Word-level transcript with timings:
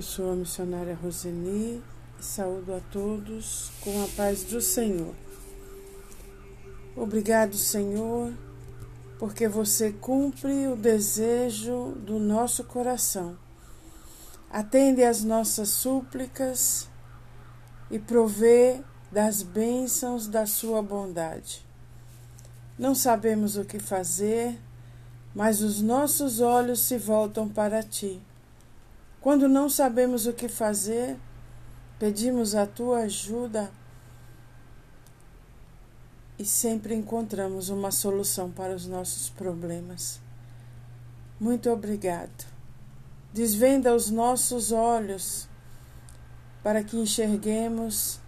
Eu 0.00 0.04
sou 0.04 0.32
a 0.32 0.34
missionária 0.34 0.94
Roseni 0.94 1.84
e 2.18 2.24
saúdo 2.24 2.72
a 2.72 2.80
todos 2.90 3.70
com 3.82 4.02
a 4.02 4.08
paz 4.16 4.44
do 4.44 4.58
Senhor. 4.58 5.14
Obrigado, 6.96 7.54
Senhor, 7.54 8.32
porque 9.18 9.46
você 9.46 9.92
cumpre 9.92 10.68
o 10.68 10.74
desejo 10.74 11.96
do 11.98 12.18
nosso 12.18 12.64
coração. 12.64 13.36
Atende 14.50 15.04
às 15.04 15.22
nossas 15.22 15.68
súplicas 15.68 16.88
e 17.90 17.98
provê 17.98 18.80
das 19.12 19.42
bênçãos 19.42 20.26
da 20.26 20.46
sua 20.46 20.80
bondade. 20.80 21.62
Não 22.78 22.94
sabemos 22.94 23.58
o 23.58 23.66
que 23.66 23.78
fazer, 23.78 24.58
mas 25.34 25.60
os 25.60 25.82
nossos 25.82 26.40
olhos 26.40 26.80
se 26.80 26.96
voltam 26.96 27.46
para 27.46 27.82
ti. 27.82 28.18
Quando 29.20 29.48
não 29.48 29.68
sabemos 29.68 30.26
o 30.26 30.32
que 30.32 30.48
fazer, 30.48 31.16
pedimos 31.98 32.54
a 32.54 32.66
tua 32.66 33.00
ajuda 33.00 33.70
e 36.38 36.44
sempre 36.44 36.94
encontramos 36.94 37.68
uma 37.68 37.90
solução 37.90 38.50
para 38.50 38.74
os 38.74 38.86
nossos 38.86 39.28
problemas. 39.28 40.18
Muito 41.38 41.68
obrigado. 41.68 42.46
Desvenda 43.30 43.94
os 43.94 44.10
nossos 44.10 44.72
olhos 44.72 45.46
para 46.62 46.82
que 46.82 46.96
enxerguemos 46.96 48.18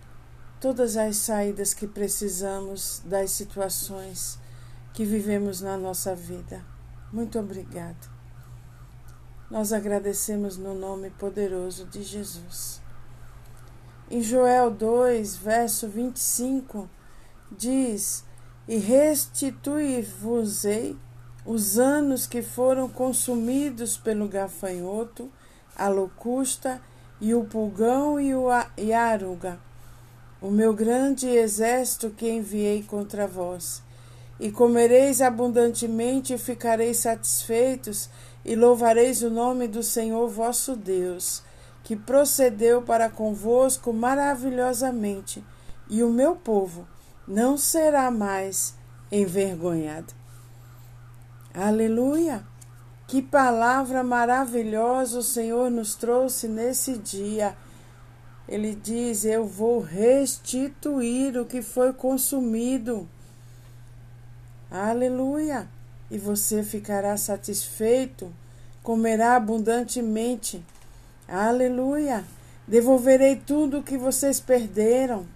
todas 0.61 0.99
as 0.99 1.17
saídas 1.17 1.73
que 1.73 1.87
precisamos 1.87 3.01
das 3.07 3.31
situações 3.31 4.39
que 4.93 5.07
vivemos 5.07 5.63
na 5.63 5.79
nossa 5.79 6.15
vida. 6.15 6.63
Muito 7.11 7.39
obrigado. 7.39 8.12
Nós 9.53 9.71
agradecemos 9.71 10.57
no 10.57 10.75
nome 10.75 11.11
poderoso 11.11 11.85
de 11.85 12.03
Jesus. 12.03 12.81
Em 14.11 14.23
Joel 14.23 14.71
2, 14.71 15.37
verso 15.37 15.87
25, 15.89 16.89
diz: 17.51 18.25
E 18.67 18.79
restituir-vos-ei 18.79 20.97
os 21.45 21.79
anos 21.79 22.27
que 22.27 22.41
foram 22.41 22.89
consumidos 22.89 23.99
pelo 23.99 24.27
gafanhoto, 24.27 25.31
a 25.77 25.87
locusta 25.87 26.81
e 27.21 27.35
o 27.35 27.45
pulgão 27.45 28.19
e, 28.19 28.35
o 28.35 28.47
e 28.79 28.91
a 28.91 29.05
aruga, 29.05 29.61
o 30.41 30.51
meu 30.51 30.73
grande 30.73 31.29
exército 31.29 32.09
que 32.09 32.27
enviei 32.27 32.83
contra 32.83 33.27
vós. 33.27 33.83
E 34.41 34.51
comereis 34.51 35.21
abundantemente 35.21 36.33
e 36.33 36.39
ficareis 36.39 36.97
satisfeitos, 36.97 38.09
e 38.45 38.55
louvareis 38.55 39.23
o 39.23 39.31
nome 39.31 39.69
do 39.69 39.83
Senhor 39.83 40.29
vosso 40.29 40.75
Deus, 40.75 41.43
que 41.85 41.97
procedeu 41.97 42.83
para 42.83 43.09
convosco 43.09 43.93
maravilhosamente, 43.93 45.45
e 45.89 46.03
o 46.03 46.11
meu 46.11 46.37
povo 46.37 46.87
não 47.27 47.57
será 47.57 48.11
mais 48.11 48.75
envergonhado. 49.11 50.13
Aleluia! 51.55 52.45
Que 53.07 53.21
palavra 53.21 54.03
maravilhosa 54.03 55.19
o 55.19 55.23
Senhor 55.23 55.71
nos 55.71 55.95
trouxe 55.95 56.49
nesse 56.49 56.97
dia. 56.97 57.55
Ele 58.49 58.75
diz: 58.75 59.25
Eu 59.25 59.47
vou 59.47 59.81
restituir 59.81 61.39
o 61.39 61.45
que 61.45 61.61
foi 61.61 61.93
consumido. 61.93 63.07
Aleluia! 64.71 65.69
E 66.11 66.17
você 66.17 66.63
ficará 66.63 67.17
satisfeito, 67.19 68.33
comerá 68.83 69.37
abundantemente. 69.37 70.65
Aleluia! 71.29 72.25
Devolverei 72.67 73.37
tudo 73.37 73.79
o 73.79 73.83
que 73.83 73.97
vocês 73.97 74.41
perderam. 74.41 75.27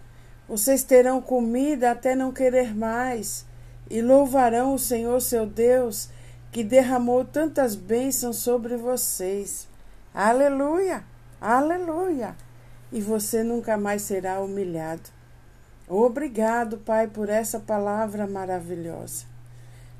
Vocês 0.49 0.83
terão 0.83 1.21
comida 1.21 1.91
até 1.91 2.15
não 2.15 2.33
querer 2.33 2.75
mais, 2.75 3.45
e 3.91 4.01
louvarão 4.01 4.75
o 4.75 4.79
Senhor 4.79 5.21
seu 5.21 5.45
Deus, 5.45 6.09
que 6.53 6.63
derramou 6.63 7.25
tantas 7.25 7.75
bênçãos 7.75 8.37
sobre 8.37 8.77
vocês. 8.77 9.69
Aleluia! 10.15 11.05
Aleluia! 11.41 12.37
E 12.93 13.01
você 13.01 13.43
nunca 13.43 13.77
mais 13.77 14.03
será 14.03 14.41
humilhado. 14.41 15.11
Obrigado, 15.89 16.79
Pai, 16.79 17.07
por 17.07 17.29
essa 17.29 17.61
palavra 17.61 18.27
maravilhosa. 18.27 19.36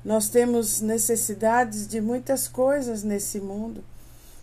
Nós 0.03 0.29
temos 0.29 0.79
necessidades 0.81 1.87
de 1.87 1.99
muitas 1.99 2.47
coisas 2.47 3.03
nesse 3.03 3.39
mundo, 3.39 3.83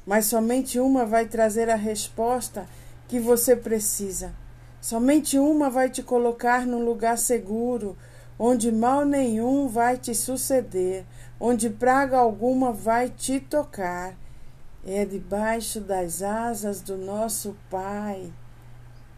mas 0.06 0.26
somente 0.26 0.78
uma 0.78 1.06
vai 1.06 1.26
trazer 1.26 1.70
a 1.70 1.76
resposta 1.76 2.66
que 3.08 3.18
você 3.18 3.56
precisa. 3.56 4.32
Somente 4.80 5.38
uma 5.38 5.70
vai 5.70 5.88
te 5.88 6.02
colocar 6.02 6.66
num 6.66 6.84
lugar 6.84 7.16
seguro, 7.16 7.96
onde 8.38 8.70
mal 8.70 9.04
nenhum 9.04 9.68
vai 9.68 9.96
te 9.96 10.14
suceder, 10.14 11.06
onde 11.40 11.70
praga 11.70 12.18
alguma 12.18 12.72
vai 12.72 13.08
te 13.08 13.40
tocar. 13.40 14.14
É 14.86 15.04
debaixo 15.06 15.80
das 15.80 16.20
asas 16.20 16.82
do 16.82 16.98
nosso 16.98 17.56
Pai 17.70 18.30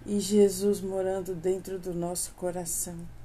e 0.04 0.20
Jesus 0.20 0.80
morando 0.80 1.34
dentro 1.34 1.78
do 1.78 1.92
nosso 1.92 2.32
coração. 2.36 3.15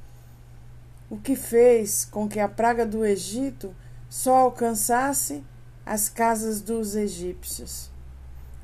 O 1.12 1.18
que 1.18 1.36
fez 1.36 2.06
com 2.06 2.26
que 2.26 2.40
a 2.40 2.48
praga 2.48 2.86
do 2.86 3.06
Egito 3.06 3.76
só 4.10 4.38
alcançasse 4.38 5.44
as 5.86 6.08
casas 6.08 6.62
dos 6.62 6.96
egípcios. 6.96 7.92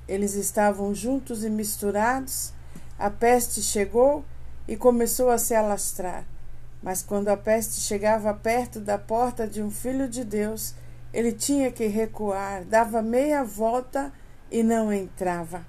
Eles 0.08 0.34
estavam 0.34 0.96
juntos 0.96 1.44
e 1.44 1.50
misturados 1.50 2.54
a 2.98 3.10
peste 3.10 3.62
chegou 3.62 4.24
e 4.66 4.78
começou 4.78 5.30
a 5.30 5.38
se 5.38 5.54
alastrar. 5.54 6.24
Mas 6.82 7.04
quando 7.04 7.28
a 7.28 7.36
peste 7.36 7.82
chegava 7.82 8.34
perto 8.34 8.80
da 8.80 8.98
porta 8.98 9.46
de 9.46 9.62
um 9.62 9.70
filho 9.70 10.08
de 10.08 10.24
Deus, 10.24 10.74
ele 11.14 11.34
tinha 11.34 11.70
que 11.70 11.88
recuar, 11.88 12.64
dava 12.64 13.02
meia 13.02 13.44
volta 13.44 14.10
e 14.50 14.64
não 14.64 14.94
entrava. 14.94 15.66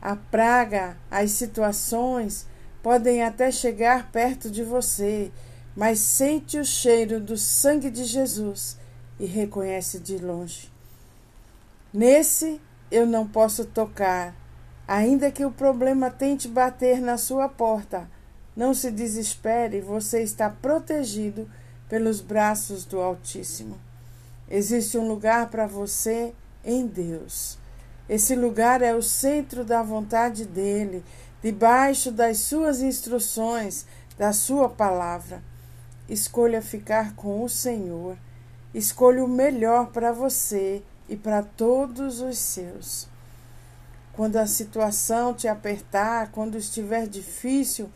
A 0.00 0.16
praga, 0.16 0.96
as 1.10 1.32
situações 1.32 2.46
podem 2.86 3.20
até 3.24 3.50
chegar 3.50 4.12
perto 4.12 4.48
de 4.48 4.62
você, 4.62 5.32
mas 5.74 5.98
sente 5.98 6.56
o 6.56 6.64
cheiro 6.64 7.18
do 7.18 7.36
sangue 7.36 7.90
de 7.90 8.04
Jesus 8.04 8.78
e 9.18 9.26
reconhece 9.26 9.98
de 9.98 10.18
longe. 10.18 10.70
Nesse 11.92 12.60
eu 12.88 13.04
não 13.04 13.26
posso 13.26 13.64
tocar, 13.64 14.36
Ainda 14.88 15.32
que 15.32 15.44
o 15.44 15.50
problema 15.50 16.10
tente 16.10 16.46
bater 16.46 17.00
na 17.00 17.18
sua 17.18 17.48
porta, 17.48 18.08
não 18.54 18.72
se 18.72 18.92
desespere, 18.92 19.80
você 19.80 20.22
está 20.22 20.48
protegido 20.48 21.50
pelos 21.88 22.20
braços 22.20 22.84
do 22.84 23.00
Altíssimo. 23.00 23.80
Existe 24.48 24.96
um 24.96 25.08
lugar 25.08 25.50
para 25.50 25.66
você 25.66 26.32
em 26.64 26.86
Deus. 26.86 27.58
Esse 28.08 28.36
lugar 28.36 28.80
é 28.80 28.94
o 28.94 29.02
centro 29.02 29.64
da 29.64 29.82
vontade 29.82 30.44
dele, 30.44 31.02
debaixo 31.42 32.10
das 32.10 32.38
suas 32.38 32.80
instruções, 32.80 33.86
da 34.18 34.32
sua 34.32 34.68
palavra. 34.68 35.42
Escolha 36.08 36.62
ficar 36.62 37.14
com 37.14 37.42
o 37.42 37.48
Senhor. 37.48 38.16
Escolha 38.72 39.24
o 39.24 39.28
melhor 39.28 39.88
para 39.88 40.12
você 40.12 40.82
e 41.08 41.16
para 41.16 41.42
todos 41.42 42.20
os 42.20 42.38
seus. 42.38 43.08
Quando 44.12 44.36
a 44.36 44.46
situação 44.46 45.34
te 45.34 45.46
apertar, 45.46 46.30
quando 46.30 46.56
estiver 46.56 47.06
difícil, 47.06 47.90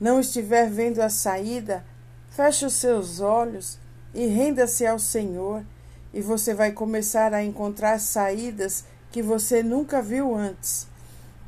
não 0.00 0.18
estiver 0.18 0.68
vendo 0.68 1.00
a 1.00 1.08
saída, 1.08 1.84
feche 2.30 2.66
os 2.66 2.74
seus 2.74 3.20
olhos 3.20 3.78
e 4.12 4.26
renda-se 4.26 4.84
ao 4.86 4.98
Senhor, 4.98 5.64
e 6.12 6.20
você 6.20 6.52
vai 6.52 6.72
começar 6.72 7.32
a 7.32 7.42
encontrar 7.42 7.98
saídas 8.00 8.84
que 9.10 9.22
você 9.22 9.62
nunca 9.62 10.02
viu 10.02 10.34
antes. 10.34 10.86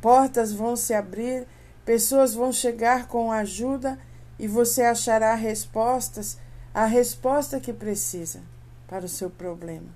Portas 0.04 0.52
vão 0.52 0.76
se 0.76 0.92
abrir, 0.92 1.46
pessoas 1.82 2.34
vão 2.34 2.52
chegar 2.52 3.08
com 3.08 3.32
ajuda 3.32 3.98
e 4.38 4.46
você 4.46 4.82
achará 4.82 5.34
respostas, 5.34 6.36
a 6.74 6.84
resposta 6.84 7.58
que 7.58 7.72
precisa 7.72 8.42
para 8.86 9.06
o 9.06 9.08
seu 9.08 9.30
problema. 9.30 9.88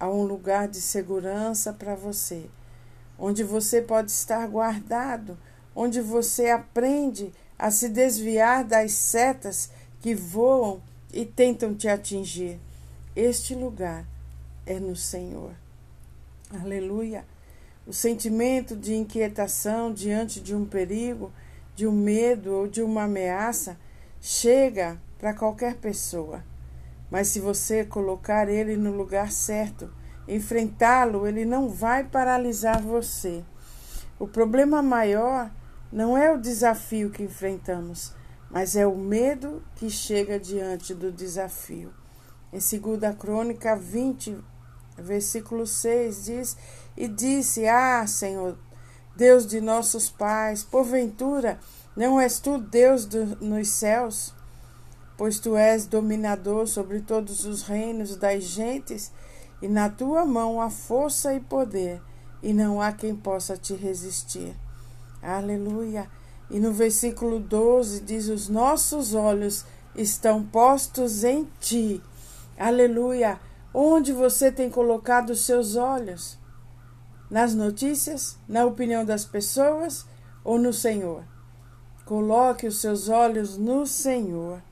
Há 0.00 0.08
um 0.08 0.22
lugar 0.22 0.66
de 0.66 0.80
segurança 0.80 1.74
para 1.74 1.94
você 1.94 2.48
onde 3.18 3.44
você 3.44 3.82
pode 3.82 4.10
estar 4.10 4.48
guardado, 4.48 5.36
onde 5.76 6.00
você 6.00 6.48
aprende 6.48 7.30
a 7.58 7.70
se 7.70 7.90
desviar 7.90 8.64
das 8.64 8.92
setas 8.92 9.70
que 10.00 10.14
voam 10.14 10.80
e 11.12 11.26
tentam 11.26 11.74
te 11.74 11.86
atingir. 11.86 12.58
Este 13.14 13.54
lugar 13.54 14.06
é 14.64 14.80
no 14.80 14.96
Senhor. 14.96 15.52
Aleluia. 16.50 17.26
O 17.86 17.92
sentimento 17.92 18.74
de 18.74 18.94
inquietação 18.94 19.92
diante 19.92 20.40
de 20.40 20.54
um 20.54 20.64
perigo, 20.64 21.30
de 21.74 21.86
um 21.86 21.92
medo 21.92 22.52
ou 22.52 22.66
de 22.66 22.82
uma 22.82 23.04
ameaça 23.04 23.76
chega 24.20 24.98
para 25.18 25.34
qualquer 25.34 25.76
pessoa. 25.76 26.42
Mas 27.10 27.28
se 27.28 27.40
você 27.40 27.84
colocar 27.84 28.48
ele 28.48 28.74
no 28.76 28.90
lugar 28.96 29.30
certo, 29.30 29.92
enfrentá-lo, 30.26 31.26
ele 31.26 31.44
não 31.44 31.68
vai 31.68 32.04
paralisar 32.04 32.80
você. 32.80 33.44
O 34.18 34.26
problema 34.26 34.80
maior 34.80 35.50
não 35.92 36.16
é 36.16 36.32
o 36.32 36.40
desafio 36.40 37.10
que 37.10 37.22
enfrentamos, 37.22 38.14
mas 38.50 38.76
é 38.76 38.86
o 38.86 38.96
medo 38.96 39.62
que 39.76 39.90
chega 39.90 40.40
diante 40.40 40.94
do 40.94 41.12
desafio. 41.12 41.92
Em 42.50 42.58
2 42.58 43.16
Crônica 43.18 43.76
20, 43.76 44.38
versículo 44.96 45.66
6 45.66 46.24
diz: 46.24 46.56
E 46.96 47.08
disse: 47.08 47.66
Ah, 47.66 48.06
Senhor, 48.06 48.56
Deus 49.16 49.46
de 49.46 49.60
nossos 49.60 50.08
pais, 50.08 50.62
porventura 50.62 51.58
não 51.96 52.20
és 52.20 52.38
tu 52.38 52.58
Deus 52.58 53.04
do, 53.04 53.24
nos 53.44 53.68
céus? 53.68 54.34
Pois 55.16 55.38
tu 55.38 55.56
és 55.56 55.86
dominador 55.86 56.66
sobre 56.66 57.00
todos 57.00 57.44
os 57.44 57.62
reinos 57.62 58.16
das 58.16 58.42
gentes, 58.44 59.12
e 59.62 59.68
na 59.68 59.88
tua 59.88 60.24
mão 60.26 60.60
há 60.60 60.68
força 60.68 61.32
e 61.34 61.40
poder, 61.40 62.02
e 62.42 62.52
não 62.52 62.82
há 62.82 62.92
quem 62.92 63.14
possa 63.14 63.56
te 63.56 63.74
resistir. 63.74 64.54
Aleluia. 65.22 66.10
E 66.50 66.58
no 66.58 66.72
versículo 66.72 67.38
12 67.38 68.00
diz: 68.00 68.28
Os 68.28 68.48
nossos 68.48 69.14
olhos 69.14 69.64
estão 69.94 70.42
postos 70.42 71.22
em 71.22 71.48
ti 71.60 72.02
Aleluia! 72.56 73.40
Onde 73.76 74.12
você 74.12 74.52
tem 74.52 74.70
colocado 74.70 75.30
os 75.30 75.44
seus 75.44 75.74
olhos? 75.74 76.38
Nas 77.28 77.56
notícias, 77.56 78.38
na 78.48 78.64
opinião 78.64 79.04
das 79.04 79.24
pessoas 79.24 80.06
ou 80.44 80.60
no 80.60 80.72
Senhor? 80.72 81.24
Coloque 82.04 82.68
os 82.68 82.80
seus 82.80 83.08
olhos 83.08 83.58
no 83.58 83.84
Senhor. 83.84 84.62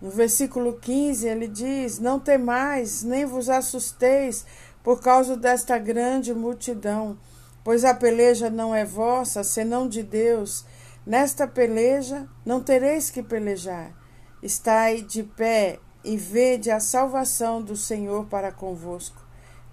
No 0.00 0.08
versículo 0.08 0.74
15 0.74 1.26
ele 1.26 1.48
diz: 1.48 1.98
Não 1.98 2.20
temais, 2.20 3.02
nem 3.02 3.26
vos 3.26 3.50
assusteis 3.50 4.46
por 4.84 5.00
causa 5.00 5.36
desta 5.36 5.76
grande 5.76 6.32
multidão, 6.32 7.18
pois 7.64 7.84
a 7.84 7.92
peleja 7.92 8.48
não 8.48 8.72
é 8.72 8.84
vossa, 8.84 9.42
senão 9.42 9.88
de 9.88 10.04
Deus. 10.04 10.64
Nesta 11.04 11.48
peleja 11.48 12.28
não 12.46 12.62
tereis 12.62 13.10
que 13.10 13.20
pelejar. 13.20 13.92
Estai 14.40 15.02
de 15.02 15.24
pé 15.24 15.80
e 16.08 16.16
vede 16.16 16.70
a 16.70 16.80
salvação 16.80 17.60
do 17.60 17.76
Senhor 17.76 18.24
para 18.28 18.50
convosco. 18.50 19.22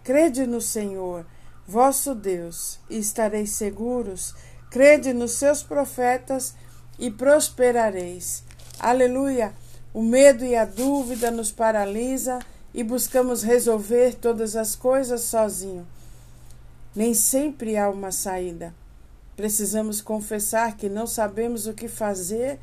Crede 0.04 0.46
no 0.46 0.60
Senhor, 0.60 1.26
vosso 1.66 2.14
Deus, 2.14 2.78
e 2.90 2.98
estareis 2.98 3.52
seguros. 3.52 4.36
Crede 4.70 5.14
nos 5.14 5.32
seus 5.32 5.64
profetas 5.64 6.54
e 7.00 7.10
prosperareis. 7.10 8.44
Aleluia! 8.78 9.54
O 9.94 10.04
medo 10.04 10.44
e 10.44 10.58
a 10.58 10.66
dúvida 10.66 11.32
nos 11.32 11.54
paralisa 11.54 12.40
e 12.74 12.84
buscamos 12.84 13.42
resolver 13.42 14.16
todas 14.16 14.58
as 14.58 14.76
coisas 14.76 15.22
sozinho. 15.22 15.88
Nem 16.94 17.14
sempre 17.14 17.78
há 17.78 17.90
uma 17.90 18.12
saída. 18.12 18.76
Precisamos 19.38 20.02
confessar 20.02 20.76
que 20.76 20.90
não 20.90 21.08
sabemos 21.08 21.66
o 21.66 21.74
que 21.74 21.88
fazer 21.88 22.60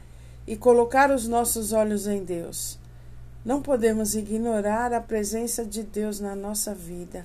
e 0.47 0.59
colocar 0.59 1.11
os 1.11 1.27
nossos 1.27 1.73
olhos 1.73 2.07
em 2.07 2.23
Deus. 2.23 2.81
Não 3.44 3.61
podemos 3.61 4.15
ignorar 4.15 4.93
a 4.93 5.00
presença 5.00 5.65
de 5.65 5.83
Deus 5.83 6.21
na 6.21 6.37
nossa 6.37 6.73
vida. 6.73 7.25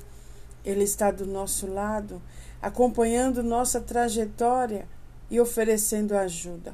Ele 0.65 0.83
está 0.83 1.11
do 1.11 1.27
nosso 1.27 1.67
lado, 1.67 2.19
acompanhando 2.59 3.43
nossa 3.43 3.79
trajetória 3.79 4.87
e 5.29 5.39
oferecendo 5.39 6.17
ajuda. 6.17 6.73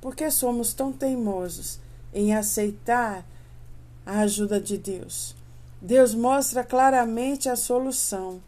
Por 0.00 0.16
que 0.16 0.28
somos 0.32 0.74
tão 0.74 0.92
teimosos 0.92 1.78
em 2.12 2.34
aceitar 2.34 3.24
a 4.04 4.20
ajuda 4.20 4.60
de 4.60 4.76
Deus? 4.76 5.36
Deus 5.80 6.12
mostra 6.12 6.64
claramente 6.64 7.48
a 7.48 7.54
solução. 7.54 8.42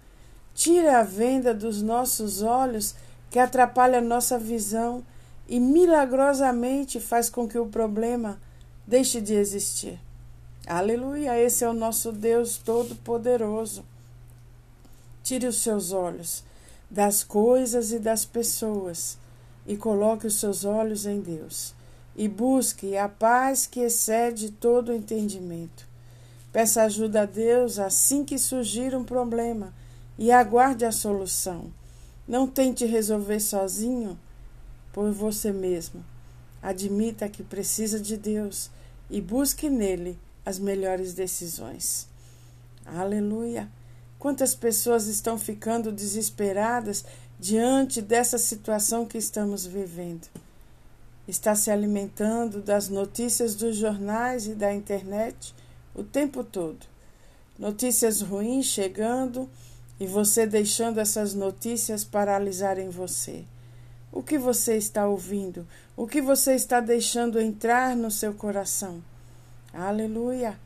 Tira 0.53 0.99
a 0.99 1.05
venda 1.05 1.55
dos 1.55 1.81
nossos 1.81 2.43
olhos 2.43 2.97
que 3.31 3.39
atrapalha 3.39 4.01
nossa 4.01 4.37
visão 4.37 5.05
e 5.49 5.61
milagrosamente 5.61 6.99
faz 6.99 7.31
com 7.31 7.47
que 7.47 7.59
o 7.59 7.67
problema 7.67 8.41
deixe 8.85 9.21
de 9.21 9.35
existir. 9.35 10.08
Aleluia, 10.71 11.35
esse 11.41 11.65
é 11.65 11.69
o 11.71 11.73
nosso 11.73 12.13
Deus 12.13 12.59
Todo-Poderoso. 12.59 13.83
Tire 15.23 15.47
os 15.47 15.63
seus 15.63 15.93
olhos 15.93 16.45
das 16.91 17.25
coisas 17.25 17.91
e 17.91 17.99
das 17.99 18.27
pessoas 18.27 19.17
e 19.67 19.79
coloque 19.79 20.27
os 20.27 20.39
seus 20.39 20.67
olhos 20.67 21.07
em 21.07 21.23
Deus. 21.23 21.75
E 22.15 22.29
busque 22.29 22.99
a 22.99 23.09
paz 23.09 23.67
que 23.67 23.81
excede 23.81 24.51
todo 24.51 24.91
o 24.91 24.95
entendimento. 24.95 25.87
Peça 26.53 26.83
ajuda 26.83 27.23
a 27.23 27.25
Deus 27.25 27.79
assim 27.79 28.23
que 28.23 28.37
surgir 28.37 28.95
um 28.95 29.05
problema 29.05 29.73
e 30.19 30.31
aguarde 30.31 30.85
a 30.85 30.93
solução. 30.93 31.73
Não 32.29 32.47
tente 32.47 32.85
resolver 32.85 33.41
sozinho 33.41 34.19
por 34.93 35.11
você 35.13 35.51
mesmo. 35.51 36.05
Admita 36.61 37.27
que 37.27 37.43
precisa 37.43 37.99
de 37.99 38.19
Deus 38.19 38.71
e 39.09 39.19
busque 39.19 39.71
nele 39.71 40.19
as 40.49 40.59
melhores 40.59 41.13
decisões. 41.13 42.09
Aleluia! 42.87 43.69
Quantas 44.19 44.55
pessoas 44.55 45.07
estão 45.07 45.39
ficando 45.39 45.93
desesperadas 45.93 47.05
diante 47.39 48.01
dessa 48.01 48.39
situação 48.39 49.05
que 49.05 49.19
estamos 49.19 49.67
vivendo? 49.67 50.27
Está 51.29 51.55
se 51.55 51.71
alimentando 51.71 52.63
das 52.63 52.89
notícias 52.89 53.55
dos 53.55 53.77
jornais 53.77 54.47
e 54.47 54.55
da 54.55 54.73
internet 54.73 55.55
o 55.95 56.03
tempo 56.03 56.43
todo. 56.43 56.87
Notícias 57.59 58.23
ruins 58.23 58.65
chegando 58.65 59.51
e 60.01 60.07
você 60.07 60.47
deixando 60.47 60.99
essas 60.99 61.35
notícias 61.35 62.05
paralisarem 62.05 62.89
você. 62.89 63.45
O 64.11 64.23
que 64.23 64.39
você 64.39 64.79
está 64.79 65.07
ouvindo? 65.07 65.69
O 65.95 66.07
que 66.07 66.23
você 66.23 66.55
está 66.55 66.81
deixando 66.81 67.39
entrar 67.39 67.95
no 67.95 68.11
seu 68.11 68.33
coração? 68.33 69.03
Aleluia. 69.81 70.59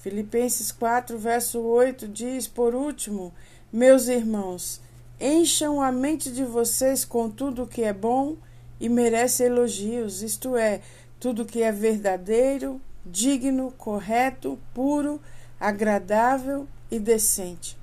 Filipenses 0.00 0.70
4, 0.70 1.16
verso 1.18 1.60
8 1.60 2.06
diz: 2.06 2.46
Por 2.46 2.74
último, 2.74 3.32
meus 3.72 4.06
irmãos, 4.06 4.82
encham 5.18 5.80
a 5.80 5.90
mente 5.90 6.30
de 6.30 6.44
vocês 6.44 7.02
com 7.02 7.30
tudo 7.30 7.62
o 7.62 7.66
que 7.66 7.82
é 7.82 7.92
bom 7.92 8.36
e 8.78 8.86
merece 8.86 9.44
elogios, 9.44 10.20
isto 10.20 10.58
é, 10.58 10.82
tudo 11.18 11.46
que 11.46 11.62
é 11.62 11.72
verdadeiro, 11.72 12.78
digno, 13.04 13.72
correto, 13.78 14.58
puro, 14.74 15.18
agradável 15.58 16.68
e 16.90 16.98
decente. 16.98 17.78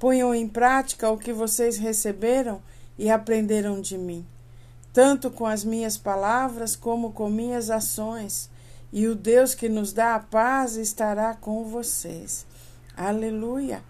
Ponham 0.00 0.34
em 0.34 0.48
prática 0.48 1.08
o 1.08 1.16
que 1.16 1.32
vocês 1.32 1.76
receberam 1.76 2.60
e 2.98 3.08
aprenderam 3.08 3.80
de 3.80 3.96
mim, 3.96 4.26
tanto 4.92 5.30
com 5.30 5.46
as 5.46 5.62
minhas 5.62 5.96
palavras 5.96 6.74
como 6.74 7.12
com 7.12 7.30
minhas 7.30 7.70
ações 7.70 8.50
e 8.92 9.06
o 9.06 9.14
Deus 9.14 9.54
que 9.54 9.68
nos 9.68 9.92
dá 9.92 10.14
a 10.14 10.20
paz 10.20 10.76
estará 10.76 11.34
com 11.34 11.64
vocês. 11.64 12.46
Aleluia! 12.96 13.82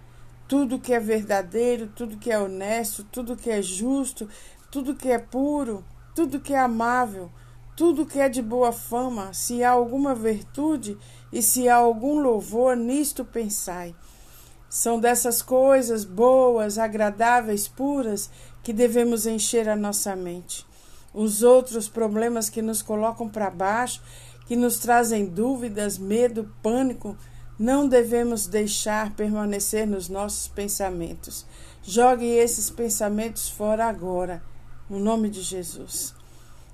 Tudo 0.46 0.78
que 0.78 0.92
é 0.92 1.00
verdadeiro, 1.00 1.88
tudo 1.94 2.16
que 2.16 2.30
é 2.30 2.38
honesto, 2.38 3.04
tudo 3.04 3.36
que 3.36 3.50
é 3.50 3.60
justo, 3.60 4.28
tudo 4.70 4.94
que 4.94 5.10
é 5.10 5.18
puro, 5.18 5.84
tudo 6.14 6.40
que 6.40 6.54
é 6.54 6.58
amável, 6.58 7.30
tudo 7.76 8.06
que 8.06 8.18
é 8.18 8.28
de 8.28 8.42
boa 8.42 8.72
fama, 8.72 9.32
se 9.32 9.62
há 9.62 9.70
alguma 9.70 10.14
virtude 10.14 10.98
e 11.32 11.42
se 11.42 11.68
há 11.68 11.76
algum 11.76 12.18
louvor, 12.18 12.76
nisto 12.76 13.24
pensai. 13.24 13.94
São 14.68 14.98
dessas 14.98 15.40
coisas 15.40 16.04
boas, 16.04 16.76
agradáveis, 16.76 17.68
puras, 17.68 18.30
que 18.62 18.72
devemos 18.72 19.26
encher 19.26 19.68
a 19.68 19.76
nossa 19.76 20.16
mente. 20.16 20.66
Os 21.14 21.42
outros 21.42 21.88
problemas 21.88 22.50
que 22.50 22.60
nos 22.60 22.82
colocam 22.82 23.28
para 23.28 23.48
baixo 23.48 24.02
que 24.48 24.56
nos 24.56 24.78
trazem 24.78 25.26
dúvidas, 25.26 25.98
medo, 25.98 26.50
pânico, 26.62 27.14
não 27.58 27.86
devemos 27.86 28.46
deixar 28.46 29.14
permanecer 29.14 29.86
nos 29.86 30.08
nossos 30.08 30.48
pensamentos. 30.48 31.44
Jogue 31.82 32.24
esses 32.24 32.70
pensamentos 32.70 33.50
fora 33.50 33.84
agora, 33.84 34.42
no 34.88 34.98
nome 34.98 35.28
de 35.28 35.42
Jesus. 35.42 36.14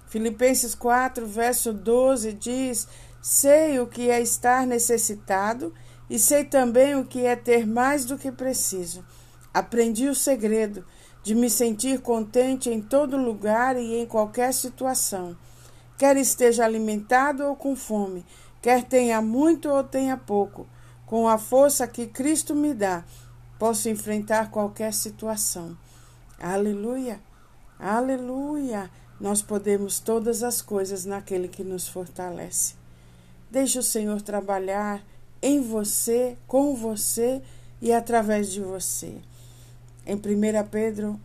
Filipenses 0.06 0.72
4, 0.72 1.26
verso 1.26 1.72
12 1.72 2.32
diz: 2.34 2.86
Sei 3.20 3.80
o 3.80 3.88
que 3.88 4.08
é 4.08 4.20
estar 4.20 4.64
necessitado 4.68 5.74
e 6.08 6.16
sei 6.16 6.44
também 6.44 6.94
o 6.94 7.04
que 7.04 7.26
é 7.26 7.34
ter 7.34 7.66
mais 7.66 8.04
do 8.04 8.16
que 8.16 8.30
preciso. 8.30 9.04
Aprendi 9.52 10.06
o 10.08 10.14
segredo 10.14 10.86
de 11.24 11.34
me 11.34 11.50
sentir 11.50 12.00
contente 12.02 12.70
em 12.70 12.80
todo 12.80 13.16
lugar 13.16 13.76
e 13.76 13.96
em 13.96 14.06
qualquer 14.06 14.54
situação 14.54 15.36
quer 15.98 16.16
esteja 16.16 16.64
alimentado 16.64 17.44
ou 17.44 17.56
com 17.56 17.76
fome, 17.76 18.24
quer 18.60 18.84
tenha 18.84 19.20
muito 19.20 19.68
ou 19.68 19.84
tenha 19.84 20.16
pouco, 20.16 20.66
com 21.06 21.28
a 21.28 21.38
força 21.38 21.86
que 21.86 22.06
Cristo 22.06 22.54
me 22.54 22.74
dá, 22.74 23.04
posso 23.58 23.88
enfrentar 23.88 24.50
qualquer 24.50 24.92
situação. 24.92 25.76
Aleluia! 26.40 27.20
Aleluia! 27.78 28.90
Nós 29.20 29.42
podemos 29.42 30.00
todas 30.00 30.42
as 30.42 30.60
coisas 30.60 31.04
naquele 31.04 31.48
que 31.48 31.62
nos 31.62 31.86
fortalece. 31.86 32.74
Deixe 33.50 33.78
o 33.78 33.82
Senhor 33.82 34.20
trabalhar 34.20 35.02
em 35.40 35.60
você, 35.60 36.36
com 36.46 36.74
você 36.74 37.40
e 37.80 37.92
através 37.92 38.50
de 38.50 38.60
você. 38.60 39.18
Em 40.06 40.16
1 40.16 40.20
Pedro, 40.70 41.20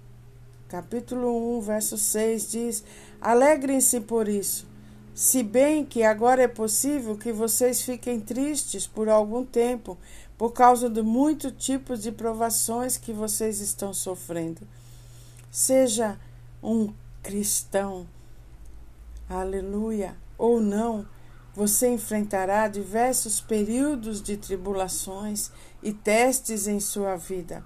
capítulo 0.67 1.57
1, 1.57 1.61
verso 1.61 1.97
6 1.97 2.51
diz: 2.51 2.83
Alegrem-se 3.21 3.99
por 4.01 4.27
isso, 4.27 4.65
se 5.13 5.43
bem 5.43 5.85
que 5.85 6.03
agora 6.03 6.43
é 6.43 6.47
possível 6.47 7.17
que 7.17 7.33
vocês 7.33 7.81
fiquem 7.81 8.21
tristes 8.21 8.88
por 8.88 9.09
algum 9.09 9.45
tempo 9.45 9.97
por 10.38 10.53
causa 10.53 10.89
de 10.89 11.01
muitos 11.01 11.51
tipos 11.57 12.01
de 12.01 12.13
provações 12.13 12.95
que 12.95 13.11
vocês 13.11 13.59
estão 13.59 13.93
sofrendo. 13.93 14.61
Seja 15.51 16.17
um 16.63 16.93
cristão, 17.21 18.07
aleluia, 19.29 20.15
ou 20.38 20.61
não, 20.61 21.05
você 21.53 21.89
enfrentará 21.89 22.69
diversos 22.69 23.41
períodos 23.41 24.21
de 24.21 24.38
tribulações 24.38 25.51
e 25.83 25.91
testes 25.91 26.67
em 26.67 26.79
sua 26.79 27.17
vida. 27.17 27.65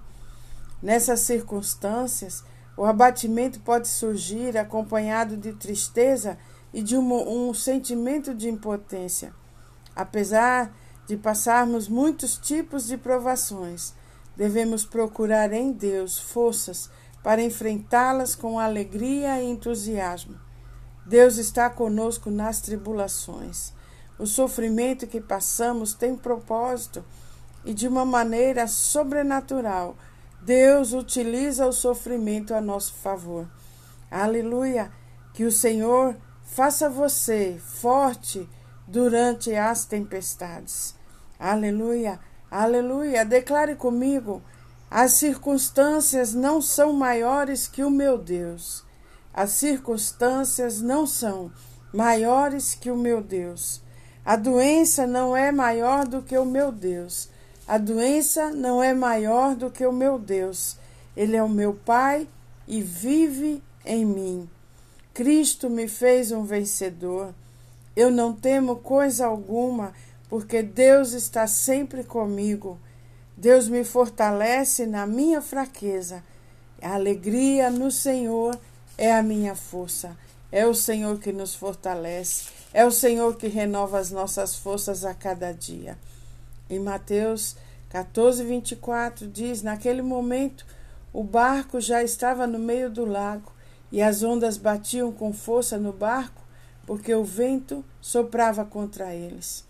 Nessas 0.82 1.20
circunstâncias, 1.20 2.42
o 2.76 2.84
abatimento 2.84 3.60
pode 3.60 3.88
surgir 3.88 4.56
acompanhado 4.58 5.36
de 5.36 5.52
tristeza 5.52 6.36
e 6.72 6.82
de 6.82 6.96
um, 6.96 7.48
um 7.48 7.54
sentimento 7.54 8.34
de 8.34 8.48
impotência. 8.48 9.32
Apesar 9.94 10.74
de 11.06 11.16
passarmos 11.16 11.88
muitos 11.88 12.36
tipos 12.36 12.86
de 12.86 12.96
provações, 12.96 13.94
devemos 14.36 14.84
procurar 14.84 15.52
em 15.52 15.70
Deus 15.70 16.18
forças 16.18 16.90
para 17.22 17.42
enfrentá-las 17.42 18.34
com 18.34 18.58
alegria 18.58 19.40
e 19.40 19.48
entusiasmo. 19.48 20.38
Deus 21.06 21.36
está 21.36 21.70
conosco 21.70 22.30
nas 22.30 22.60
tribulações. 22.60 23.72
O 24.18 24.26
sofrimento 24.26 25.06
que 25.06 25.20
passamos 25.20 25.94
tem 25.94 26.16
propósito 26.16 27.04
e, 27.64 27.72
de 27.72 27.86
uma 27.86 28.04
maneira 28.04 28.66
sobrenatural, 28.66 29.96
Deus 30.44 30.92
utiliza 30.92 31.66
o 31.66 31.72
sofrimento 31.72 32.54
a 32.54 32.60
nosso 32.60 32.94
favor. 32.94 33.48
Aleluia! 34.10 34.90
Que 35.32 35.44
o 35.44 35.50
Senhor 35.50 36.16
Faça 36.44 36.88
você 36.88 37.60
forte 37.60 38.48
durante 38.86 39.52
as 39.56 39.84
tempestades. 39.84 40.94
Aleluia, 41.36 42.20
aleluia. 42.48 43.24
Declare 43.24 43.74
comigo: 43.74 44.40
as 44.88 45.14
circunstâncias 45.14 46.32
não 46.32 46.62
são 46.62 46.92
maiores 46.92 47.66
que 47.66 47.82
o 47.82 47.90
meu 47.90 48.16
Deus. 48.16 48.84
As 49.32 49.50
circunstâncias 49.50 50.80
não 50.80 51.08
são 51.08 51.50
maiores 51.92 52.74
que 52.74 52.90
o 52.90 52.96
meu 52.96 53.20
Deus. 53.20 53.82
A 54.24 54.36
doença 54.36 55.06
não 55.06 55.36
é 55.36 55.50
maior 55.50 56.06
do 56.06 56.22
que 56.22 56.38
o 56.38 56.44
meu 56.44 56.70
Deus. 56.70 57.28
A 57.66 57.78
doença 57.78 58.50
não 58.50 58.82
é 58.82 58.92
maior 58.92 59.56
do 59.56 59.70
que 59.70 59.86
o 59.86 59.92
meu 59.92 60.18
Deus. 60.18 60.76
Ele 61.16 61.34
é 61.34 61.42
o 61.42 61.48
meu 61.48 61.72
Pai 61.72 62.28
e 62.68 62.82
vive 62.82 63.62
em 63.84 64.04
mim. 64.04 64.48
Cristo 65.14 65.70
me 65.70 65.88
fez 65.88 66.30
um 66.30 66.44
vencedor. 66.44 67.34
Eu 67.96 68.10
não 68.10 68.34
temo 68.34 68.76
coisa 68.76 69.26
alguma, 69.26 69.94
porque 70.28 70.62
Deus 70.62 71.12
está 71.12 71.46
sempre 71.46 72.04
comigo. 72.04 72.78
Deus 73.36 73.68
me 73.68 73.82
fortalece 73.82 74.86
na 74.86 75.06
minha 75.06 75.40
fraqueza. 75.40 76.22
A 76.82 76.94
alegria 76.94 77.70
no 77.70 77.90
Senhor 77.90 78.58
é 78.98 79.14
a 79.14 79.22
minha 79.22 79.54
força. 79.54 80.16
É 80.52 80.66
o 80.66 80.74
Senhor 80.74 81.18
que 81.18 81.32
nos 81.32 81.54
fortalece. 81.54 82.46
É 82.72 82.84
o 82.84 82.90
Senhor 82.90 83.36
que 83.36 83.48
renova 83.48 83.98
as 83.98 84.10
nossas 84.10 84.54
forças 84.54 85.04
a 85.04 85.14
cada 85.14 85.52
dia. 85.52 85.96
Em 86.68 86.78
Mateus 86.78 87.56
14, 87.90 88.42
24 88.42 89.28
diz: 89.28 89.62
Naquele 89.62 90.02
momento, 90.02 90.66
o 91.12 91.22
barco 91.22 91.80
já 91.80 92.02
estava 92.02 92.46
no 92.46 92.58
meio 92.58 92.90
do 92.90 93.04
lago 93.04 93.52
e 93.92 94.02
as 94.02 94.22
ondas 94.22 94.56
batiam 94.56 95.12
com 95.12 95.32
força 95.32 95.78
no 95.78 95.92
barco, 95.92 96.42
porque 96.86 97.14
o 97.14 97.22
vento 97.22 97.84
soprava 98.00 98.64
contra 98.64 99.14
eles. 99.14 99.64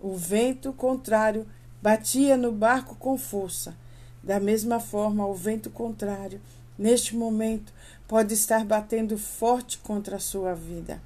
O 0.00 0.14
vento 0.14 0.72
contrário 0.72 1.46
batia 1.80 2.36
no 2.36 2.52
barco 2.52 2.94
com 2.96 3.16
força. 3.16 3.74
Da 4.22 4.38
mesma 4.38 4.78
forma, 4.80 5.26
o 5.26 5.34
vento 5.34 5.70
contrário, 5.70 6.40
neste 6.78 7.16
momento, 7.16 7.72
pode 8.06 8.34
estar 8.34 8.64
batendo 8.64 9.16
forte 9.16 9.78
contra 9.78 10.16
a 10.16 10.20
sua 10.20 10.52
vida. 10.52 11.00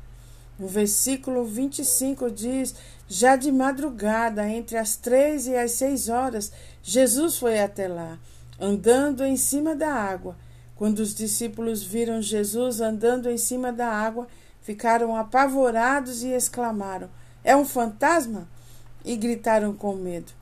No 0.58 0.68
versículo 0.68 1.44
25 1.44 2.30
diz: 2.30 2.74
Já 3.08 3.34
de 3.34 3.50
madrugada, 3.50 4.48
entre 4.48 4.76
as 4.76 4.96
três 4.96 5.46
e 5.46 5.56
as 5.56 5.72
seis 5.72 6.08
horas, 6.08 6.52
Jesus 6.82 7.36
foi 7.36 7.60
até 7.60 7.88
lá, 7.88 8.18
andando 8.60 9.24
em 9.24 9.36
cima 9.36 9.74
da 9.74 9.92
água. 9.92 10.36
Quando 10.76 11.00
os 11.00 11.14
discípulos 11.14 11.82
viram 11.82 12.22
Jesus 12.22 12.80
andando 12.80 13.30
em 13.30 13.38
cima 13.38 13.72
da 13.72 13.88
água, 13.88 14.28
ficaram 14.62 15.16
apavorados 15.16 16.22
e 16.22 16.28
exclamaram: 16.28 17.10
É 17.42 17.56
um 17.56 17.64
fantasma? 17.64 18.48
E 19.04 19.16
gritaram 19.16 19.74
com 19.74 19.94
medo. 19.94 20.32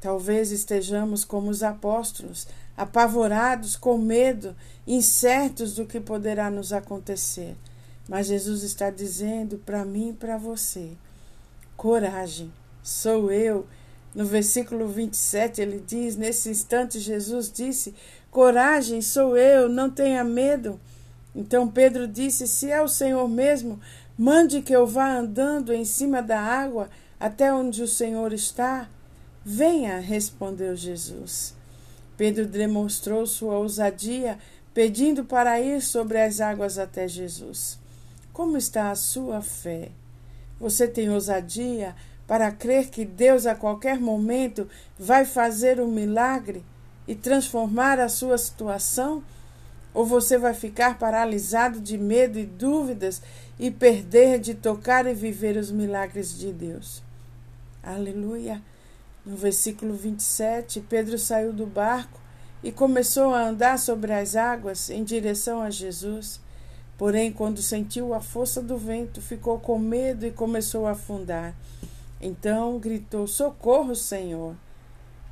Talvez 0.00 0.50
estejamos 0.50 1.24
como 1.24 1.48
os 1.48 1.62
apóstolos, 1.62 2.48
apavorados, 2.76 3.76
com 3.76 3.96
medo, 3.96 4.56
incertos 4.84 5.76
do 5.76 5.86
que 5.86 6.00
poderá 6.00 6.50
nos 6.50 6.72
acontecer. 6.72 7.54
Mas 8.12 8.26
Jesus 8.26 8.62
está 8.62 8.90
dizendo 8.90 9.56
para 9.64 9.86
mim 9.86 10.10
e 10.10 10.12
para 10.12 10.36
você: 10.36 10.90
coragem, 11.78 12.52
sou 12.82 13.32
eu. 13.32 13.66
No 14.14 14.26
versículo 14.26 14.86
27 14.86 15.62
ele 15.62 15.82
diz: 15.86 16.14
Nesse 16.14 16.50
instante, 16.50 17.00
Jesus 17.00 17.50
disse: 17.50 17.94
Coragem, 18.30 19.00
sou 19.00 19.34
eu, 19.34 19.66
não 19.66 19.88
tenha 19.88 20.22
medo. 20.22 20.78
Então 21.34 21.66
Pedro 21.66 22.06
disse: 22.06 22.46
Se 22.46 22.70
é 22.70 22.82
o 22.82 22.86
Senhor 22.86 23.26
mesmo, 23.26 23.80
mande 24.18 24.60
que 24.60 24.76
eu 24.76 24.86
vá 24.86 25.10
andando 25.10 25.72
em 25.72 25.86
cima 25.86 26.20
da 26.20 26.38
água 26.38 26.90
até 27.18 27.50
onde 27.50 27.82
o 27.82 27.88
Senhor 27.88 28.34
está. 28.34 28.90
Venha, 29.42 29.98
respondeu 29.98 30.76
Jesus. 30.76 31.54
Pedro 32.18 32.44
demonstrou 32.44 33.26
sua 33.26 33.56
ousadia, 33.56 34.38
pedindo 34.74 35.24
para 35.24 35.58
ir 35.58 35.80
sobre 35.80 36.20
as 36.20 36.42
águas 36.42 36.76
até 36.76 37.08
Jesus. 37.08 37.80
Como 38.32 38.56
está 38.56 38.90
a 38.90 38.94
sua 38.94 39.42
fé? 39.42 39.90
Você 40.58 40.86
tem 40.86 41.10
ousadia 41.10 41.94
para 42.26 42.50
crer 42.50 42.88
que 42.88 43.04
Deus 43.04 43.46
a 43.46 43.54
qualquer 43.54 44.00
momento 44.00 44.68
vai 44.98 45.24
fazer 45.24 45.80
um 45.80 45.88
milagre? 45.88 46.64
e 47.06 47.14
transformar 47.14 47.98
a 47.98 48.08
sua 48.08 48.38
situação? 48.38 49.22
Ou 49.94 50.06
você 50.06 50.38
vai 50.38 50.54
ficar 50.54 50.98
paralisado 50.98 51.80
de 51.80 51.98
medo 51.98 52.38
e 52.38 52.46
dúvidas 52.46 53.20
e 53.58 53.70
perder 53.70 54.38
de 54.38 54.54
tocar 54.54 55.06
e 55.06 55.12
viver 55.12 55.56
os 55.56 55.70
milagres 55.70 56.38
de 56.38 56.50
Deus? 56.50 57.02
Aleluia! 57.82 58.62
No 59.24 59.36
versículo 59.36 59.94
27, 59.94 60.80
Pedro 60.88 61.18
saiu 61.18 61.52
do 61.52 61.66
barco 61.66 62.20
e 62.62 62.72
começou 62.72 63.34
a 63.34 63.48
andar 63.48 63.78
sobre 63.78 64.12
as 64.12 64.34
águas 64.34 64.88
em 64.88 65.04
direção 65.04 65.60
a 65.60 65.68
Jesus. 65.68 66.40
Porém, 66.96 67.32
quando 67.32 67.62
sentiu 67.62 68.14
a 68.14 68.20
força 68.20 68.62
do 68.62 68.76
vento, 68.76 69.20
ficou 69.20 69.58
com 69.58 69.78
medo 69.78 70.26
e 70.26 70.30
começou 70.30 70.86
a 70.86 70.92
afundar. 70.92 71.54
Então 72.20 72.78
gritou: 72.78 73.26
Socorro, 73.26 73.96
Senhor! 73.96 74.54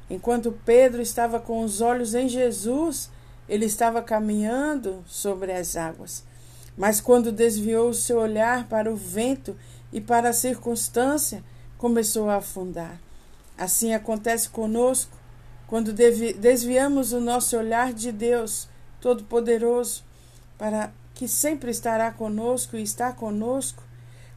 Enquanto 0.08 0.58
Pedro 0.64 1.00
estava 1.00 1.38
com 1.38 1.62
os 1.62 1.80
olhos 1.80 2.14
em 2.14 2.28
Jesus, 2.28 3.08
ele 3.48 3.66
estava 3.66 4.02
caminhando 4.02 5.04
sobre 5.06 5.52
as 5.52 5.76
águas. 5.76 6.24
Mas 6.76 7.00
quando 7.00 7.30
desviou 7.30 7.90
o 7.90 7.94
seu 7.94 8.18
olhar 8.18 8.68
para 8.68 8.92
o 8.92 8.96
vento 8.96 9.56
e 9.92 10.00
para 10.00 10.30
a 10.30 10.32
circunstância, 10.32 11.44
começou 11.78 12.28
a 12.28 12.36
afundar. 12.36 13.00
Assim 13.56 13.92
acontece 13.92 14.48
conosco 14.48 15.16
quando 15.66 15.92
desviamos 15.92 17.12
o 17.12 17.20
nosso 17.20 17.56
olhar 17.56 17.92
de 17.92 18.10
Deus 18.10 18.68
Todo-Poderoso, 19.00 20.02
para 20.58 20.92
que 21.20 21.28
sempre 21.28 21.70
estará 21.70 22.10
conosco 22.10 22.78
e 22.78 22.82
está 22.82 23.12
conosco. 23.12 23.82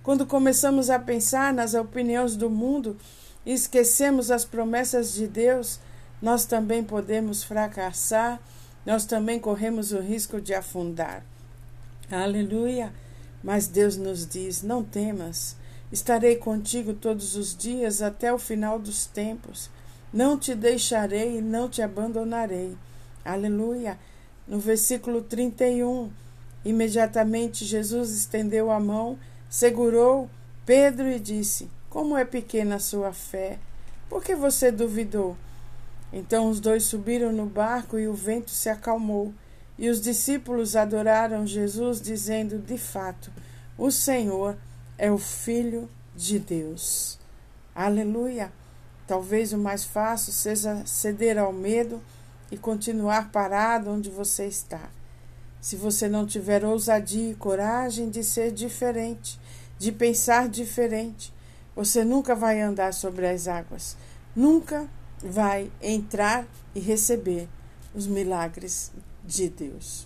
Quando 0.04 0.26
começamos 0.26 0.90
a 0.90 1.00
pensar 1.00 1.54
nas 1.54 1.74
opiniões 1.74 2.36
do 2.36 2.50
mundo 2.50 2.98
e 3.46 3.54
esquecemos 3.54 4.30
as 4.30 4.44
promessas 4.44 5.14
de 5.14 5.26
Deus, 5.26 5.80
nós 6.22 6.44
também 6.44 6.84
podemos 6.84 7.42
fracassar, 7.42 8.38
nós 8.86 9.06
também 9.06 9.40
corremos 9.40 9.94
o 9.94 10.02
risco 10.02 10.42
de 10.42 10.54
afundar. 10.54 11.24
Aleluia! 12.12 12.92
Mas 13.42 13.66
Deus 13.66 13.96
nos 13.96 14.28
diz: 14.28 14.62
não 14.62 14.84
temas, 14.84 15.56
estarei 15.90 16.36
contigo 16.36 16.94
todos 16.94 17.38
os 17.38 17.56
dias 17.56 18.02
até 18.02 18.34
o 18.34 18.38
final 18.38 18.78
dos 18.78 19.06
tempos. 19.06 19.70
Não 20.12 20.38
te 20.38 20.54
deixarei 20.54 21.38
e 21.38 21.42
não 21.42 21.70
te 21.70 21.82
abandonarei. 21.82 22.76
Aleluia! 23.24 23.98
No 24.46 24.60
versículo 24.60 25.22
31, 25.22 26.12
imediatamente 26.66 27.66
Jesus 27.66 28.12
estendeu 28.12 28.72
a 28.72 28.80
mão, 28.80 29.18
segurou 29.50 30.30
Pedro 30.66 31.10
e 31.10 31.20
disse: 31.20 31.70
como 31.94 32.18
é 32.18 32.26
pequena 32.26 32.78
a 32.78 32.80
sua 32.80 33.14
fé? 33.14 33.60
Por 34.10 34.24
que 34.24 34.36
você 34.36 34.72
duvidou? 34.72 35.38
Então 36.12 36.50
os 36.50 36.60
dois 36.60 36.86
subiram 36.86 37.32
no 37.32 37.46
barco 37.46 38.00
e 38.00 38.08
o 38.08 38.16
vento 38.16 38.50
se 38.50 38.68
acalmou. 38.68 39.32
E 39.78 39.88
os 39.88 40.02
discípulos 40.02 40.76
adoraram 40.76 41.46
Jesus, 41.46 42.02
dizendo: 42.02 42.58
De 42.58 42.80
fato, 42.80 43.32
o 43.78 43.92
Senhor 43.92 44.58
é 44.98 45.12
o 45.12 45.20
Filho 45.20 45.88
de 46.16 46.40
Deus. 46.40 47.20
Aleluia! 47.76 48.52
Talvez 49.06 49.54
o 49.54 49.58
mais 49.60 49.84
fácil 49.84 50.34
seja 50.34 50.84
ceder 50.88 51.38
ao 51.38 51.54
medo 51.54 52.02
e 52.50 52.58
continuar 52.58 53.32
parado 53.32 53.92
onde 53.92 54.10
você 54.10 54.48
está. 54.48 54.90
Se 55.64 55.78
você 55.78 56.10
não 56.10 56.26
tiver 56.26 56.66
ousadia 56.66 57.32
e 57.32 57.36
coragem 57.36 58.10
de 58.10 58.22
ser 58.22 58.52
diferente, 58.52 59.40
de 59.80 59.94
pensar 59.94 60.50
diferente, 60.50 61.34
você 61.74 62.04
nunca 62.04 62.36
vai 62.36 62.60
andar 62.60 62.94
sobre 62.94 63.26
as 63.26 63.48
águas, 63.48 63.96
nunca 64.36 64.90
vai 65.24 65.72
entrar 65.82 66.46
e 66.76 66.82
receber 66.82 67.48
os 67.96 68.06
milagres 68.08 68.92
de 69.24 69.48
Deus. 69.48 70.06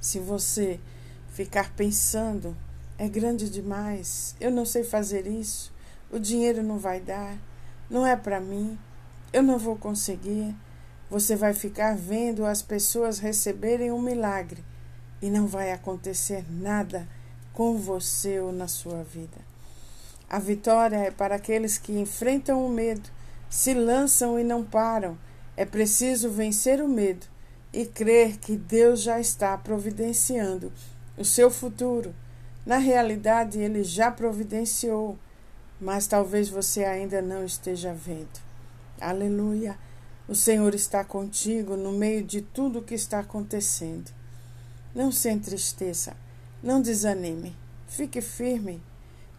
Se 0.00 0.18
você 0.18 0.80
ficar 1.28 1.72
pensando, 1.76 2.56
é 2.98 3.08
grande 3.08 3.48
demais, 3.48 4.34
eu 4.40 4.50
não 4.50 4.66
sei 4.66 4.82
fazer 4.82 5.24
isso, 5.24 5.72
o 6.10 6.18
dinheiro 6.18 6.64
não 6.64 6.80
vai 6.80 6.98
dar, 6.98 7.38
não 7.88 8.04
é 8.04 8.16
para 8.16 8.40
mim, 8.40 8.76
eu 9.32 9.40
não 9.40 9.56
vou 9.56 9.76
conseguir, 9.76 10.52
você 11.12 11.36
vai 11.36 11.52
ficar 11.52 11.94
vendo 11.94 12.46
as 12.46 12.62
pessoas 12.62 13.18
receberem 13.18 13.92
um 13.92 14.00
milagre 14.00 14.64
e 15.20 15.28
não 15.28 15.46
vai 15.46 15.70
acontecer 15.70 16.42
nada 16.50 17.06
com 17.52 17.76
você 17.76 18.40
ou 18.40 18.50
na 18.50 18.66
sua 18.66 19.02
vida. 19.02 19.36
A 20.26 20.38
vitória 20.38 20.96
é 20.96 21.10
para 21.10 21.34
aqueles 21.34 21.76
que 21.76 21.92
enfrentam 21.92 22.64
o 22.64 22.70
medo, 22.70 23.10
se 23.50 23.74
lançam 23.74 24.40
e 24.40 24.42
não 24.42 24.64
param. 24.64 25.18
É 25.54 25.66
preciso 25.66 26.30
vencer 26.30 26.80
o 26.80 26.88
medo 26.88 27.26
e 27.74 27.84
crer 27.84 28.38
que 28.38 28.56
Deus 28.56 29.02
já 29.02 29.20
está 29.20 29.54
providenciando 29.58 30.72
o 31.18 31.26
seu 31.26 31.50
futuro. 31.50 32.14
Na 32.64 32.78
realidade, 32.78 33.58
ele 33.58 33.84
já 33.84 34.10
providenciou, 34.10 35.18
mas 35.78 36.06
talvez 36.06 36.48
você 36.48 36.84
ainda 36.84 37.20
não 37.20 37.44
esteja 37.44 37.92
vendo. 37.92 38.40
Aleluia! 38.98 39.76
O 40.28 40.34
Senhor 40.36 40.72
está 40.74 41.02
contigo 41.04 41.76
no 41.76 41.90
meio 41.92 42.22
de 42.22 42.40
tudo 42.40 42.78
o 42.78 42.82
que 42.82 42.94
está 42.94 43.18
acontecendo. 43.18 44.10
Não 44.94 45.10
se 45.10 45.28
entristeça, 45.28 46.16
não 46.62 46.80
desanime, 46.80 47.56
fique 47.88 48.20
firme. 48.20 48.80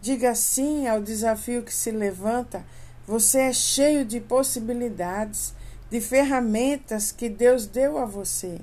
Diga 0.00 0.34
sim 0.34 0.86
ao 0.86 1.00
desafio 1.00 1.62
que 1.62 1.72
se 1.72 1.90
levanta. 1.90 2.64
Você 3.06 3.38
é 3.38 3.52
cheio 3.52 4.04
de 4.04 4.20
possibilidades, 4.20 5.54
de 5.90 6.00
ferramentas 6.00 7.10
que 7.10 7.30
Deus 7.30 7.66
deu 7.66 7.96
a 7.96 8.04
você. 8.04 8.60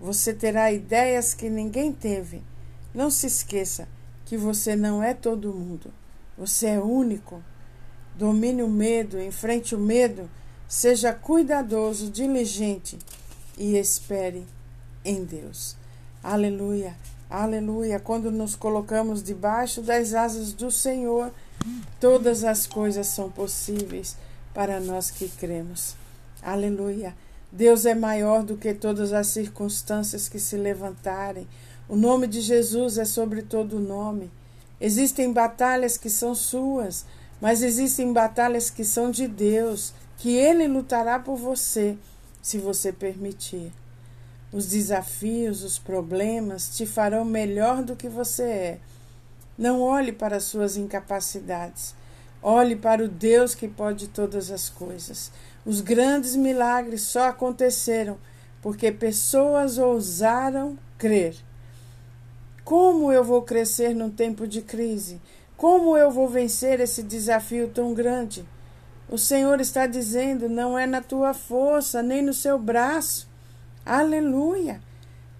Você 0.00 0.34
terá 0.34 0.72
ideias 0.72 1.32
que 1.32 1.48
ninguém 1.48 1.92
teve. 1.92 2.42
Não 2.92 3.08
se 3.08 3.28
esqueça 3.28 3.86
que 4.24 4.36
você 4.36 4.74
não 4.74 5.00
é 5.00 5.14
todo 5.14 5.54
mundo. 5.54 5.92
Você 6.36 6.66
é 6.66 6.80
único. 6.80 7.40
Domine 8.16 8.62
o 8.62 8.68
medo, 8.68 9.20
enfrente 9.20 9.74
o 9.74 9.78
medo 9.78 10.28
Seja 10.68 11.12
cuidadoso, 11.12 12.10
diligente 12.10 12.98
e 13.56 13.76
espere 13.76 14.44
em 15.04 15.24
Deus. 15.24 15.76
Aleluia, 16.22 16.96
aleluia. 17.30 18.00
Quando 18.00 18.32
nos 18.32 18.56
colocamos 18.56 19.22
debaixo 19.22 19.80
das 19.80 20.12
asas 20.12 20.52
do 20.52 20.70
Senhor, 20.72 21.32
todas 22.00 22.42
as 22.42 22.66
coisas 22.66 23.06
são 23.06 23.30
possíveis 23.30 24.16
para 24.52 24.80
nós 24.80 25.08
que 25.10 25.28
cremos. 25.28 25.94
Aleluia. 26.42 27.14
Deus 27.52 27.86
é 27.86 27.94
maior 27.94 28.42
do 28.42 28.56
que 28.56 28.74
todas 28.74 29.12
as 29.12 29.28
circunstâncias 29.28 30.28
que 30.28 30.40
se 30.40 30.56
levantarem. 30.56 31.46
O 31.88 31.94
nome 31.94 32.26
de 32.26 32.40
Jesus 32.40 32.98
é 32.98 33.04
sobre 33.04 33.42
todo 33.42 33.78
nome. 33.78 34.32
Existem 34.80 35.32
batalhas 35.32 35.96
que 35.96 36.10
são 36.10 36.34
suas, 36.34 37.06
mas 37.40 37.62
existem 37.62 38.12
batalhas 38.12 38.68
que 38.68 38.84
são 38.84 39.12
de 39.12 39.28
Deus 39.28 39.94
que 40.16 40.36
Ele 40.36 40.66
lutará 40.66 41.18
por 41.18 41.36
você, 41.36 41.96
se 42.42 42.58
você 42.58 42.92
permitir. 42.92 43.72
Os 44.52 44.66
desafios, 44.66 45.62
os 45.62 45.78
problemas 45.78 46.76
te 46.76 46.86
farão 46.86 47.24
melhor 47.24 47.82
do 47.82 47.96
que 47.96 48.08
você 48.08 48.42
é. 48.42 48.80
Não 49.58 49.80
olhe 49.82 50.12
para 50.12 50.36
as 50.36 50.44
suas 50.44 50.76
incapacidades. 50.76 51.94
Olhe 52.42 52.76
para 52.76 53.02
o 53.04 53.08
Deus 53.08 53.54
que 53.54 53.66
pode 53.66 54.08
todas 54.08 54.50
as 54.50 54.68
coisas. 54.68 55.32
Os 55.64 55.80
grandes 55.80 56.36
milagres 56.36 57.02
só 57.02 57.28
aconteceram 57.28 58.18
porque 58.62 58.92
pessoas 58.92 59.78
ousaram 59.78 60.78
crer. 60.96 61.36
Como 62.64 63.12
eu 63.12 63.24
vou 63.24 63.42
crescer 63.42 63.94
num 63.94 64.10
tempo 64.10 64.46
de 64.46 64.62
crise? 64.62 65.20
Como 65.56 65.96
eu 65.96 66.10
vou 66.10 66.28
vencer 66.28 66.80
esse 66.80 67.02
desafio 67.02 67.68
tão 67.68 67.94
grande? 67.94 68.44
O 69.08 69.16
Senhor 69.16 69.60
está 69.60 69.86
dizendo: 69.86 70.48
não 70.48 70.78
é 70.78 70.86
na 70.86 71.00
tua 71.00 71.32
força, 71.32 72.02
nem 72.02 72.22
no 72.22 72.34
seu 72.34 72.58
braço. 72.58 73.28
Aleluia. 73.84 74.80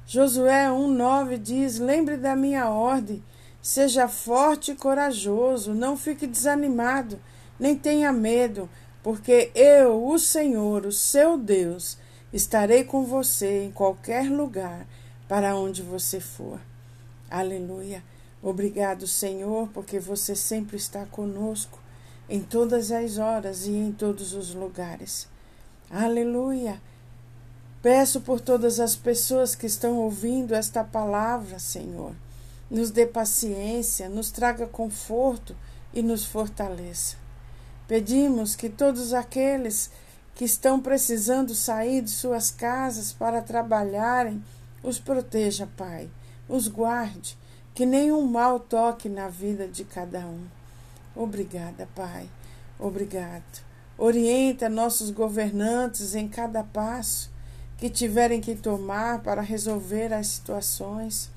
Josué 0.06 0.66
1,9 0.68 1.36
diz: 1.36 1.78
Lembre 1.78 2.16
da 2.16 2.36
minha 2.36 2.70
ordem, 2.70 3.22
seja 3.60 4.06
forte 4.06 4.70
e 4.70 4.76
corajoso, 4.76 5.74
não 5.74 5.96
fique 5.96 6.28
desanimado, 6.28 7.18
nem 7.58 7.76
tenha 7.76 8.12
medo, 8.12 8.70
porque 9.02 9.50
eu, 9.52 10.06
o 10.06 10.16
Senhor, 10.16 10.86
o 10.86 10.92
seu 10.92 11.36
Deus, 11.36 11.98
estarei 12.32 12.84
com 12.84 13.02
você 13.04 13.64
em 13.64 13.72
qualquer 13.72 14.30
lugar 14.30 14.86
para 15.26 15.56
onde 15.56 15.82
você 15.82 16.20
for. 16.20 16.60
Aleluia. 17.28 18.04
Obrigado, 18.40 19.08
Senhor, 19.08 19.68
porque 19.74 19.98
você 19.98 20.36
sempre 20.36 20.76
está 20.76 21.04
conosco 21.06 21.80
em 22.28 22.40
todas 22.40 22.90
as 22.90 23.18
horas 23.18 23.66
e 23.66 23.72
em 23.72 23.92
todos 23.92 24.32
os 24.34 24.54
lugares. 24.54 25.28
Aleluia! 25.90 26.80
Peço 27.82 28.20
por 28.20 28.40
todas 28.40 28.80
as 28.80 28.96
pessoas 28.96 29.54
que 29.54 29.66
estão 29.66 29.98
ouvindo 29.98 30.54
esta 30.54 30.82
palavra, 30.82 31.58
Senhor. 31.58 32.12
Nos 32.68 32.90
dê 32.90 33.06
paciência, 33.06 34.08
nos 34.08 34.32
traga 34.32 34.66
conforto 34.66 35.54
e 35.94 36.02
nos 36.02 36.24
fortaleça. 36.24 37.16
Pedimos 37.86 38.56
que 38.56 38.68
todos 38.68 39.14
aqueles 39.14 39.90
que 40.34 40.44
estão 40.44 40.80
precisando 40.80 41.54
sair 41.54 42.02
de 42.02 42.10
suas 42.10 42.50
casas 42.50 43.12
para 43.12 43.40
trabalharem, 43.40 44.42
os 44.82 44.98
proteja, 44.98 45.68
Pai, 45.76 46.10
os 46.48 46.66
guarde, 46.66 47.38
que 47.72 47.86
nenhum 47.86 48.26
mal 48.26 48.58
toque 48.58 49.08
na 49.08 49.28
vida 49.28 49.68
de 49.68 49.84
cada 49.84 50.26
um. 50.26 50.55
Obrigada, 51.16 51.88
Pai. 51.94 52.28
Obrigado. 52.78 53.64
Orienta 53.96 54.68
nossos 54.68 55.10
governantes 55.10 56.14
em 56.14 56.28
cada 56.28 56.62
passo 56.62 57.30
que 57.78 57.88
tiverem 57.88 58.40
que 58.40 58.54
tomar 58.54 59.22
para 59.22 59.40
resolver 59.40 60.12
as 60.12 60.26
situações. 60.26 61.30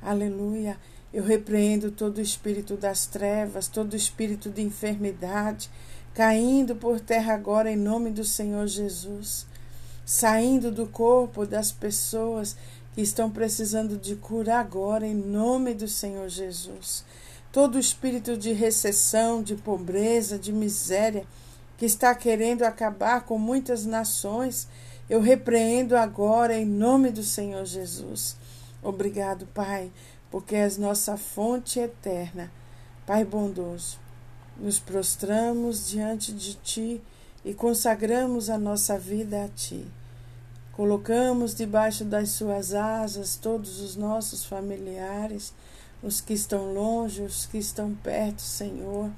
Aleluia. 0.00 0.76
Eu 1.12 1.24
repreendo 1.24 1.90
todo 1.90 2.18
o 2.18 2.22
espírito 2.22 2.76
das 2.76 3.06
trevas, 3.06 3.66
todo 3.66 3.94
o 3.94 3.96
espírito 3.96 4.50
de 4.50 4.62
enfermidade, 4.62 5.68
caindo 6.14 6.76
por 6.76 7.00
terra 7.00 7.34
agora 7.34 7.72
em 7.72 7.76
nome 7.76 8.10
do 8.10 8.24
Senhor 8.24 8.68
Jesus, 8.68 9.46
saindo 10.06 10.70
do 10.70 10.86
corpo 10.86 11.44
das 11.44 11.72
pessoas 11.72 12.56
que 12.94 13.00
estão 13.00 13.30
precisando 13.30 13.96
de 13.96 14.14
cura 14.14 14.58
agora 14.58 15.06
em 15.06 15.14
nome 15.14 15.74
do 15.74 15.88
Senhor 15.88 16.28
Jesus 16.28 17.04
todo 17.52 17.78
espírito 17.78 18.36
de 18.36 18.52
recessão, 18.52 19.42
de 19.42 19.54
pobreza, 19.54 20.38
de 20.38 20.52
miséria 20.52 21.24
que 21.76 21.86
está 21.86 22.14
querendo 22.14 22.64
acabar 22.64 23.22
com 23.22 23.38
muitas 23.38 23.86
nações, 23.86 24.68
eu 25.08 25.20
repreendo 25.20 25.96
agora 25.96 26.58
em 26.58 26.66
nome 26.66 27.10
do 27.10 27.22
Senhor 27.22 27.64
Jesus. 27.64 28.36
Obrigado, 28.82 29.46
Pai, 29.54 29.90
porque 30.30 30.56
és 30.56 30.76
nossa 30.76 31.16
fonte 31.16 31.78
eterna. 31.78 32.50
Pai 33.06 33.24
bondoso, 33.24 33.98
nos 34.56 34.78
prostramos 34.78 35.88
diante 35.88 36.32
de 36.32 36.54
Ti 36.54 37.00
e 37.44 37.54
consagramos 37.54 38.50
a 38.50 38.58
nossa 38.58 38.98
vida 38.98 39.44
a 39.44 39.48
Ti. 39.48 39.86
Colocamos 40.72 41.54
debaixo 41.54 42.04
das 42.04 42.30
Suas 42.30 42.74
asas 42.74 43.36
todos 43.36 43.80
os 43.80 43.96
nossos 43.96 44.44
familiares 44.44 45.52
os 46.02 46.20
que 46.20 46.32
estão 46.32 46.72
longe, 46.72 47.22
os 47.22 47.46
que 47.46 47.58
estão 47.58 47.94
perto, 47.94 48.40
Senhor. 48.40 49.10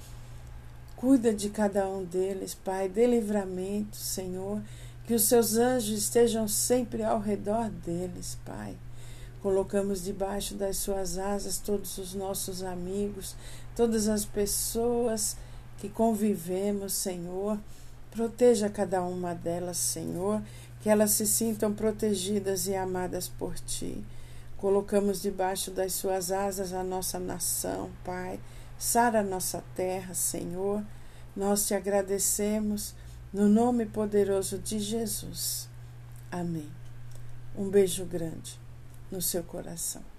Cuida 0.97 1.33
de 1.33 1.51
cada 1.51 1.89
um 1.89 2.05
deles, 2.05 2.55
Pai. 2.55 2.89
Dê 2.89 3.07
livramento, 3.07 3.97
Senhor. 3.97 4.63
Que 5.07 5.15
os 5.15 5.25
seus 5.25 5.57
anjos 5.57 5.99
estejam 5.99 6.47
sempre 6.47 7.03
ao 7.03 7.19
redor 7.19 7.69
deles, 7.69 8.37
Pai. 8.45 8.77
Colocamos 9.43 10.05
debaixo 10.05 10.55
das 10.55 10.77
suas 10.77 11.17
asas 11.17 11.59
todos 11.59 11.97
os 11.97 12.15
nossos 12.15 12.63
amigos, 12.63 13.35
todas 13.75 14.07
as 14.07 14.25
pessoas 14.25 15.37
que 15.79 15.89
convivemos, 15.89 16.93
Senhor. 16.93 17.59
Proteja 18.11 18.69
cada 18.69 19.03
uma 19.03 19.35
delas, 19.35 19.79
Senhor, 19.79 20.43
que 20.83 20.91
elas 20.91 21.13
se 21.13 21.27
sintam 21.27 21.73
protegidas 21.73 22.67
e 22.67 22.75
amadas 22.75 23.29
por 23.29 23.55
Ti. 23.61 24.05
Colocamos 24.61 25.23
debaixo 25.23 25.71
das 25.71 25.95
Suas 25.95 26.31
asas 26.31 26.75
a 26.75 26.85
nossa 26.85 27.19
nação, 27.19 27.91
Pai. 28.05 28.39
Sara 28.79 29.21
a 29.21 29.23
nossa 29.23 29.65
terra, 29.75 30.13
Senhor. 30.13 30.85
Nós 31.35 31.67
te 31.67 31.73
agradecemos 31.73 32.95
no 33.33 33.49
nome 33.49 33.87
poderoso 33.87 34.59
de 34.59 34.79
Jesus. 34.79 35.67
Amém. 36.31 36.71
Um 37.57 37.71
beijo 37.71 38.05
grande 38.05 38.61
no 39.11 39.23
seu 39.23 39.43
coração. 39.43 40.10